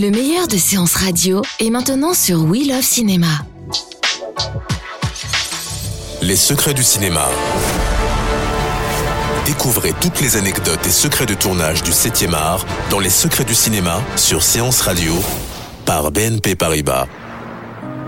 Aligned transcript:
Le 0.00 0.10
meilleur 0.10 0.48
de 0.48 0.56
séances 0.56 0.94
radio 0.94 1.42
est 1.58 1.68
maintenant 1.68 2.14
sur 2.14 2.44
We 2.44 2.66
Love 2.66 2.80
Cinéma. 2.80 3.44
Les 6.22 6.36
secrets 6.36 6.72
du 6.72 6.82
cinéma. 6.82 7.28
Découvrez 9.44 9.92
toutes 10.00 10.22
les 10.22 10.38
anecdotes 10.38 10.86
et 10.86 10.90
secrets 10.90 11.26
de 11.26 11.34
tournage 11.34 11.82
du 11.82 11.90
7e 11.90 12.32
art 12.32 12.64
dans 12.88 12.98
Les 12.98 13.10
secrets 13.10 13.44
du 13.44 13.54
cinéma 13.54 14.00
sur 14.16 14.42
Séance 14.42 14.80
Radio 14.80 15.12
par 15.84 16.10
BNP 16.12 16.54
Paribas. 16.54 17.06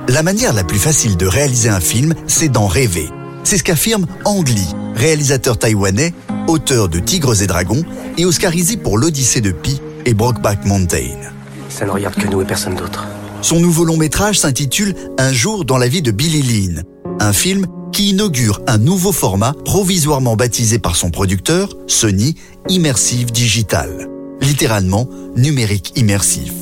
La 0.09 0.23
manière 0.23 0.55
la 0.55 0.65
plus 0.65 0.79
facile 0.79 1.19
de 1.19 1.27
réaliser 1.27 1.69
un 1.69 1.81
film, 1.81 2.15
c'est 2.27 2.49
d'en 2.49 2.69
rêver. 2.69 3.11
C'est 3.45 3.59
ce 3.59 3.65
qu'affirme 3.65 4.07
Ang 4.25 4.49
Lee, 4.49 4.75
réalisateur 4.95 5.59
taïwanais, 5.59 6.15
auteur 6.47 6.89
de 6.89 7.01
Tigres 7.01 7.43
et 7.43 7.47
Dragons 7.47 7.85
et 8.17 8.25
oscarisé 8.25 8.79
pour 8.79 8.97
L'Odyssée 8.97 9.43
de 9.43 9.51
Pi 9.51 9.79
et 10.07 10.15
Brokeback 10.15 10.65
Mountain. 10.65 11.33
Ça 11.73 11.87
ne 11.87 11.91
regarde 11.91 12.15
que 12.17 12.29
nous 12.29 12.43
et 12.43 12.45
personne 12.45 12.75
d'autre. 12.75 13.07
Son 13.41 13.59
nouveau 13.59 13.85
long 13.87 13.97
métrage 13.97 14.39
s'intitule 14.39 14.95
Un 15.19 15.33
jour 15.33 15.65
dans 15.65 15.79
la 15.79 15.89
vie 15.89 16.03
de 16.03 16.11
Billy 16.11 16.43
Lynn, 16.43 16.83
un 17.19 17.33
film 17.33 17.67
qui 17.93 18.11
inaugure 18.11 18.61
un 18.67 18.77
nouveau 18.77 19.11
format 19.11 19.55
provisoirement 19.65 20.37
baptisé 20.37 20.79
par 20.79 20.97
son 20.97 21.11
producteur, 21.11 21.71
Sony, 21.87 22.35
Immersive 22.69 23.33
Digital. 23.33 24.11
Littéralement, 24.43 25.09
numérique 25.35 25.93
immersif. 25.97 26.53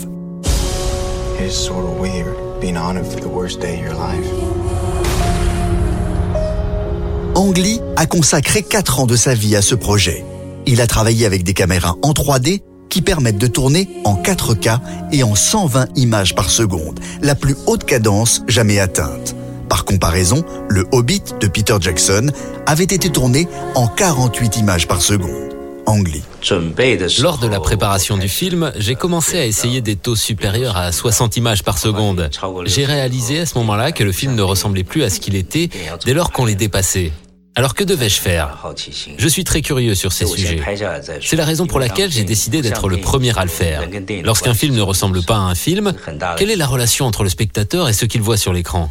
It 1.41 1.51
is 1.51 1.55
sort 1.55 1.85
of 1.85 2.01
weird 2.01 2.29
being 2.61 2.77
honored 2.77 3.07
for 3.07 3.21
the 3.21 3.29
worst 3.29 3.61
day 3.61 3.81
of 3.81 3.87
your 3.87 3.95
life. 3.95 4.27
Ang 7.35 7.59
Lee 7.59 7.81
a 7.97 8.07
consacré 8.07 8.63
4 8.63 9.01
ans 9.01 9.07
de 9.07 9.17
sa 9.17 9.35
vie 9.35 9.57
à 9.57 9.63
ce 9.63 9.75
projet. 9.75 10.25
Il 10.67 10.81
a 10.81 10.87
travaillé 10.87 11.27
avec 11.27 11.43
des 11.43 11.55
caméras 11.55 11.97
en 12.03 12.13
3D 12.13 12.63
qui 12.91 13.01
permettent 13.01 13.39
de 13.39 13.47
tourner 13.47 13.89
en 14.05 14.17
4K 14.17 14.81
et 15.13 15.23
en 15.23 15.35
120 15.35 15.87
images 15.97 16.35
par 16.35 16.51
seconde, 16.51 17.01
la 17.23 17.35
plus 17.35 17.57
haute 17.67 17.85
cadence 17.85 18.43
jamais 18.49 18.79
atteinte. 18.79 19.35
Par 19.71 19.85
comparaison, 19.85 20.45
le 20.69 20.85
Hobbit 20.93 21.23
de 21.41 21.47
Peter 21.47 21.77
Jackson 21.81 22.31
avait 22.67 22.85
été 22.85 23.09
tourné 23.09 23.49
en 23.75 23.87
48 23.87 24.59
images 24.59 24.89
par 24.89 25.01
seconde. 25.01 25.51
Lors 27.21 27.39
de 27.39 27.47
la 27.49 27.61
préparation 27.61 28.17
du 28.17 28.29
film, 28.29 28.73
j'ai 28.77 28.95
commencé 28.95 29.39
à 29.39 29.47
essayer 29.47 29.81
des 29.81 29.97
taux 29.97 30.17
supérieurs 30.17 30.77
à 30.77 30.93
60 30.93 31.37
images 31.37 31.65
par 31.65 31.79
seconde. 31.79 32.31
J'ai 32.65 32.85
réalisé 32.85 33.41
à 33.41 33.47
ce 33.47 33.57
moment-là 33.59 33.93
que 33.93 34.05
le 34.05 34.13
film 34.13 34.35
ne 34.35 34.43
ressemblait 34.43 34.85
plus 34.85 35.03
à 35.03 35.11
ce 35.11 35.21
qu'il 35.21 35.35
était 35.35 35.69
dès 36.05 36.15
lors 36.15 36.33
qu'on 36.33 36.45
les 36.45 36.55
dépassait. 36.55 37.13
Alors 37.61 37.75
que 37.75 37.85
devais-je 37.85 38.19
faire? 38.19 38.57
Je 39.19 39.29
suis 39.29 39.45
très 39.45 39.61
curieux 39.61 39.95
sur 39.95 40.15
ces 40.15 40.25
sujets. 40.25 40.63
C'est 41.21 41.37
la 41.37 41.45
raison 41.45 41.67
pour 41.67 41.79
laquelle 41.79 42.11
j'ai 42.11 42.25
décidé 42.25 42.63
d'être 42.63 42.89
le 42.89 42.97
premier 42.97 43.39
à 43.39 43.43
le 43.43 43.51
faire. 43.51 43.83
Lorsqu'un 44.25 44.55
film 44.55 44.75
ne 44.75 44.81
ressemble 44.81 45.23
pas 45.23 45.37
à 45.37 45.41
un 45.41 45.55
film, 45.55 45.93
quelle 46.39 46.51
est 46.51 46.57
la 46.57 46.67
relation 46.67 47.05
entre 47.05 47.23
le 47.23 47.29
spectateur 47.29 47.91
et 47.91 47.93
ce 47.93 48.07
qu'il 48.07 48.23
voit 48.23 48.39
sur 48.39 48.55
l'écran? 48.55 48.89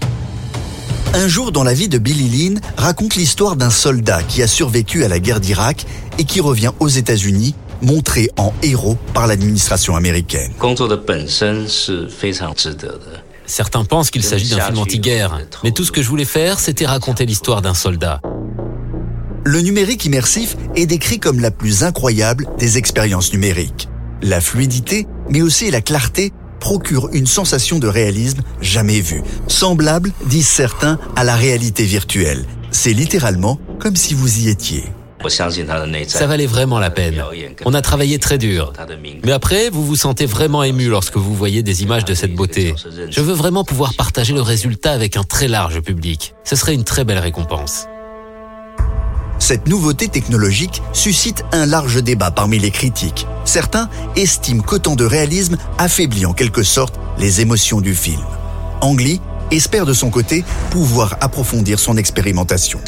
Un 1.16 1.28
jour 1.28 1.52
dans 1.52 1.64
la 1.64 1.74
vie 1.74 1.90
de 1.90 1.98
Billy 1.98 2.30
Lynn 2.30 2.62
raconte 2.78 3.16
l'histoire 3.16 3.56
d'un 3.56 3.72
soldat 3.72 4.22
qui 4.22 4.44
a 4.44 4.48
survécu 4.48 5.04
à 5.04 5.08
la 5.08 5.18
guerre 5.18 5.40
d'Irak 5.40 5.88
et 6.20 6.24
qui 6.24 6.40
revient 6.40 6.74
aux 6.80 6.90
États-Unis 6.90 7.56
montré 7.82 8.30
en 8.38 8.54
héros 8.62 9.00
par 9.16 9.26
l'administration 9.26 9.96
américaine. 9.96 10.52
Certains 13.48 13.84
pensent 13.84 14.12
qu'il 14.12 14.24
s'agit 14.24 14.50
d'un 14.50 14.62
film 14.62 14.78
anti-guerre, 14.78 15.40
mais 15.64 15.72
tout 15.72 15.84
ce 15.84 15.92
que 15.92 16.04
je 16.04 16.08
voulais 16.08 16.24
faire, 16.24 16.60
c'était 16.60 16.86
raconter 16.86 17.26
l'histoire 17.26 17.64
d'un 17.64 17.74
soldat. 17.74 18.22
Le 19.46 19.62
numérique 19.62 20.06
immersif 20.06 20.58
est 20.76 20.86
décrit 20.86 21.20
comme 21.20 21.40
la 21.40 21.52
plus 21.52 21.84
incroyable 21.84 22.46
des 22.58 22.78
expériences 22.78 23.34
numériques. 23.34 23.88
La 24.22 24.42
fluidité, 24.42 25.08
mais 25.30 25.42
aussi 25.42 25.72
la 25.72 25.82
clarté, 25.82 26.34
procure 26.60 27.10
une 27.14 27.26
sensation 27.26 27.80
de 27.80 27.88
réalisme 27.88 28.42
jamais 28.62 29.00
vue, 29.00 29.24
semblable, 29.48 30.12
disent 30.26 30.48
certains, 30.48 31.00
à 31.16 31.24
la 31.24 31.36
réalité 31.36 31.86
virtuelle. 31.86 32.46
C'est 32.72 32.94
littéralement 32.94 33.60
comme 33.80 33.96
si 33.96 34.14
vous 34.14 34.40
y 34.40 34.50
étiez. 34.50 34.84
Ça 36.08 36.28
valait 36.28 36.46
vraiment 36.46 36.80
la 36.80 36.90
peine. 36.90 37.22
On 37.66 37.74
a 37.74 37.82
travaillé 37.82 38.20
très 38.20 38.38
dur. 38.38 38.74
Mais 39.26 39.32
après, 39.32 39.70
vous 39.70 39.86
vous 39.86 39.96
sentez 39.96 40.26
vraiment 40.26 40.64
ému 40.64 40.88
lorsque 40.88 41.18
vous 41.18 41.34
voyez 41.34 41.64
des 41.64 41.84
images 41.84 42.06
de 42.06 42.14
cette 42.14 42.36
beauté. 42.36 42.74
Je 43.10 43.22
veux 43.22 43.34
vraiment 43.34 43.64
pouvoir 43.64 43.94
partager 43.96 44.34
le 44.34 44.42
résultat 44.42 44.92
avec 44.92 45.18
un 45.18 45.24
très 45.24 45.48
large 45.48 45.82
public. 45.82 46.36
Ce 46.44 46.56
serait 46.56 46.74
une 46.74 46.86
très 46.86 47.04
belle 47.04 47.20
récompense. 47.20 47.88
Cette 49.40 49.68
nouveauté 49.68 50.10
technologique 50.10 50.82
suscite 50.94 51.44
un 51.52 51.66
large 51.66 52.04
débat 52.04 52.30
parmi 52.30 52.60
les 52.60 52.72
critiques. 52.72 53.26
Certains 53.46 53.90
estiment 54.16 54.62
qu'autant 54.62 54.96
de 54.96 55.06
réalisme 55.06 55.58
affaiblit 55.78 56.26
en 56.26 56.34
quelque 56.34 56.62
sorte 56.62 57.00
les 57.18 57.42
émotions 57.42 57.82
du 57.82 57.96
film. 57.96 58.22
anglie 58.82 59.22
espère 59.52 59.86
de 59.86 59.94
son 59.94 60.12
côté 60.12 60.44
pouvoir 60.70 61.18
approfondir 61.22 61.80
son 61.80 61.98
expérimentation. 61.98 62.80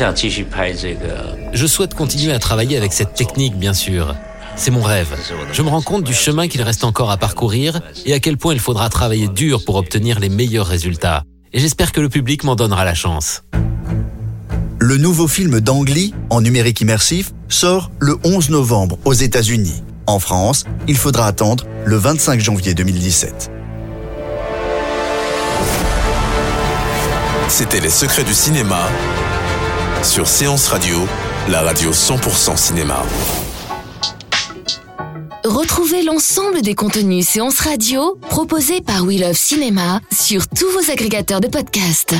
Je 1.54 1.66
souhaite 1.66 1.96
continuer 1.96 2.34
à 2.34 2.40
travailler 2.40 2.78
avec 2.78 2.94
cette 2.94 3.16
technique, 3.16 3.58
bien 3.58 3.74
sûr. 3.74 4.16
C'est 4.56 4.70
mon 4.70 4.84
rêve. 4.84 5.08
Je 5.54 5.62
me 5.62 5.70
rends 5.70 5.82
compte 5.82 6.04
du 6.04 6.14
chemin 6.14 6.48
qu'il 6.48 6.62
reste 6.62 6.84
encore 6.84 7.10
à 7.10 7.18
parcourir 7.18 7.82
et 8.06 8.14
à 8.14 8.20
quel 8.20 8.38
point 8.38 8.54
il 8.54 8.60
faudra 8.60 8.90
travailler 8.90 9.28
dur 9.28 9.66
pour 9.66 9.76
obtenir 9.76 10.20
les 10.20 10.30
meilleurs 10.30 10.68
résultats. 10.68 11.24
Et 11.54 11.60
j'espère 11.60 11.92
que 11.92 12.02
le 12.02 12.10
public 12.10 12.44
m'en 12.44 12.56
donnera 12.56 12.86
la 12.86 12.94
chance. 12.94 13.42
Le 14.92 14.98
nouveau 14.98 15.30
film 15.30 15.62
d'Ang 15.62 15.88
Lee, 15.88 16.14
en 16.30 16.42
numérique 16.42 16.82
immersif, 16.82 17.32
sort 17.48 17.92
le 18.00 18.18
11 18.26 18.50
novembre 18.50 18.98
aux 19.06 19.14
États-Unis. 19.14 19.84
En 20.06 20.20
France, 20.20 20.66
il 20.86 20.98
faudra 20.98 21.28
attendre 21.28 21.66
le 21.86 21.96
25 21.96 22.42
janvier 22.42 22.74
2017. 22.74 23.50
C'était 27.48 27.80
Les 27.80 27.90
secrets 27.90 28.26
du 28.26 28.34
cinéma 28.34 28.90
sur 30.04 30.28
Séance 30.28 30.68
Radio, 30.68 30.98
la 31.48 31.62
radio 31.62 31.92
100% 31.92 32.58
cinéma. 32.58 33.02
Retrouvez 35.46 36.04
l'ensemble 36.04 36.62
des 36.64 36.76
contenus 36.76 37.30
séances 37.30 37.62
radio 37.62 38.18
proposés 38.30 38.82
par 38.82 39.06
We 39.06 39.22
Love 39.22 39.38
Cinéma 39.38 40.02
sur 40.12 40.50
tous 40.50 40.70
vos 40.70 40.92
agrégateurs 40.92 41.40
de 41.40 41.48
podcasts. 41.48 42.14